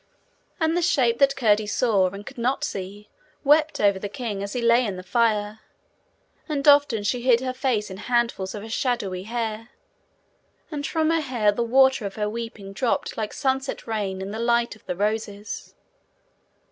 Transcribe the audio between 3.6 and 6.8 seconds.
over the king as he lay in the fire, and